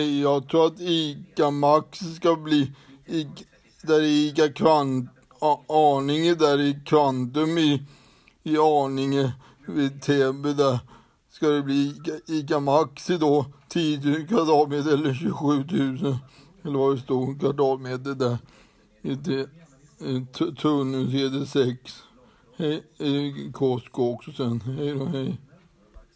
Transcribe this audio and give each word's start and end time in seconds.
Jag 0.00 0.48
tror 0.48 0.66
att 0.66 0.80
ICA 0.80 1.50
Max 1.50 1.98
ska 2.16 2.36
bli, 2.36 2.72
i, 3.06 3.26
där 3.82 4.02
ICA 4.02 4.48
Kvant, 4.48 5.10
Arninge 5.68 6.34
där 6.34 6.60
i 6.60 6.80
Kvantum 6.86 7.58
i, 7.58 7.82
i 8.42 8.58
Arninge 8.58 9.32
vid 9.66 10.02
Täby 10.02 10.52
där 10.52 10.78
ska 11.30 11.48
det 11.48 11.62
bli 11.62 11.86
ICA, 11.86 12.32
ICA 12.32 12.60
Maxi 12.60 13.18
då 13.18 13.46
10 13.68 14.00
000 14.00 14.26
kvadratmeter 14.26 14.94
eller 14.94 15.14
27 15.14 15.64
000 16.02 16.16
eller 16.62 16.78
vad 16.78 16.96
det 16.96 17.00
stod 17.00 17.40
kvadratmeter 17.40 18.14
där 18.14 18.38
i 19.02 19.16
Tunnelsedet 20.62 21.48
6. 21.48 22.02
Hej, 22.56 23.52
Costco 23.52 24.14
också 24.14 24.32
sen. 24.32 24.60
Hej 24.60 24.94
då, 24.94 25.04
hej. 25.04 25.38